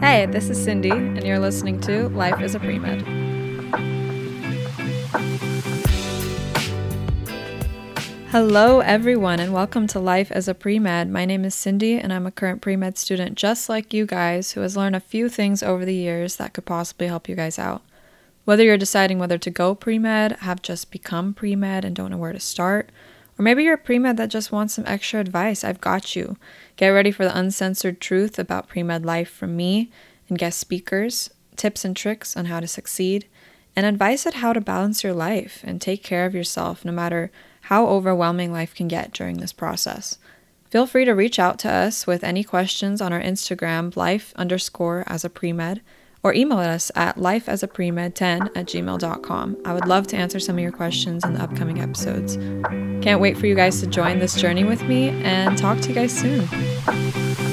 Hey, 0.00 0.26
this 0.26 0.50
is 0.50 0.62
Cindy, 0.62 0.90
and 0.90 1.24
you're 1.24 1.38
listening 1.38 1.80
to 1.80 2.10
Life 2.10 2.38
as 2.40 2.54
a 2.54 2.60
Pre 2.60 2.78
Med. 2.78 3.00
Hello, 8.28 8.80
everyone, 8.80 9.40
and 9.40 9.54
welcome 9.54 9.86
to 9.86 9.98
Life 9.98 10.30
as 10.30 10.48
a 10.48 10.54
Pre 10.54 10.78
Med. 10.78 11.10
My 11.10 11.24
name 11.24 11.46
is 11.46 11.54
Cindy, 11.54 11.98
and 11.98 12.12
I'm 12.12 12.26
a 12.26 12.30
current 12.30 12.60
pre 12.60 12.76
med 12.76 12.98
student 12.98 13.36
just 13.36 13.70
like 13.70 13.94
you 13.94 14.04
guys 14.04 14.52
who 14.52 14.60
has 14.60 14.76
learned 14.76 14.96
a 14.96 15.00
few 15.00 15.30
things 15.30 15.62
over 15.62 15.86
the 15.86 15.94
years 15.94 16.36
that 16.36 16.52
could 16.52 16.66
possibly 16.66 17.06
help 17.06 17.26
you 17.26 17.34
guys 17.34 17.58
out. 17.58 17.80
Whether 18.44 18.64
you're 18.64 18.76
deciding 18.76 19.18
whether 19.18 19.38
to 19.38 19.50
go 19.50 19.74
pre 19.74 19.98
med, 19.98 20.32
have 20.40 20.60
just 20.60 20.90
become 20.90 21.32
pre 21.32 21.56
med, 21.56 21.86
and 21.86 21.96
don't 21.96 22.10
know 22.10 22.18
where 22.18 22.34
to 22.34 22.40
start, 22.40 22.90
or 23.38 23.42
maybe 23.42 23.64
you're 23.64 23.74
a 23.74 23.78
pre 23.78 23.98
med 23.98 24.16
that 24.16 24.30
just 24.30 24.52
wants 24.52 24.74
some 24.74 24.84
extra 24.86 25.20
advice, 25.20 25.62
I've 25.62 25.80
got 25.80 26.16
you. 26.16 26.36
Get 26.76 26.88
ready 26.88 27.10
for 27.10 27.24
the 27.24 27.38
uncensored 27.38 28.00
truth 28.00 28.38
about 28.38 28.68
pre 28.68 28.82
med 28.82 29.04
life 29.04 29.30
from 29.30 29.56
me 29.56 29.90
and 30.28 30.38
guest 30.38 30.58
speakers, 30.58 31.30
tips 31.56 31.84
and 31.84 31.96
tricks 31.96 32.36
on 32.36 32.46
how 32.46 32.60
to 32.60 32.66
succeed, 32.66 33.26
and 33.74 33.84
advice 33.84 34.26
on 34.26 34.34
how 34.34 34.52
to 34.52 34.60
balance 34.60 35.04
your 35.04 35.12
life 35.12 35.62
and 35.64 35.80
take 35.80 36.02
care 36.02 36.26
of 36.26 36.34
yourself 36.34 36.84
no 36.84 36.92
matter 36.92 37.30
how 37.62 37.86
overwhelming 37.86 38.52
life 38.52 38.74
can 38.74 38.88
get 38.88 39.12
during 39.12 39.38
this 39.38 39.52
process. 39.52 40.18
Feel 40.70 40.86
free 40.86 41.04
to 41.04 41.12
reach 41.12 41.38
out 41.38 41.58
to 41.60 41.70
us 41.70 42.06
with 42.06 42.24
any 42.24 42.42
questions 42.42 43.00
on 43.00 43.12
our 43.12 43.20
Instagram, 43.20 43.94
life 43.96 44.32
underscore 44.36 45.04
as 45.06 45.24
a 45.24 45.30
pre-med, 45.30 45.80
or 46.22 46.34
email 46.34 46.58
us 46.58 46.90
at 46.94 47.16
lifeasapremed10 47.16 48.50
at 48.56 48.66
gmail.com. 48.66 49.56
I 49.64 49.72
would 49.72 49.86
love 49.86 50.06
to 50.08 50.16
answer 50.16 50.40
some 50.40 50.56
of 50.56 50.62
your 50.62 50.72
questions 50.72 51.24
in 51.24 51.34
the 51.34 51.42
upcoming 51.42 51.80
episodes. 51.80 52.36
Can't 53.04 53.20
wait 53.20 53.36
for 53.36 53.46
you 53.46 53.54
guys 53.54 53.80
to 53.80 53.86
join 53.86 54.18
this 54.18 54.34
journey 54.34 54.64
with 54.64 54.82
me 54.84 55.10
and 55.22 55.56
talk 55.56 55.80
to 55.80 55.88
you 55.88 55.94
guys 55.94 56.12
soon. 56.16 57.45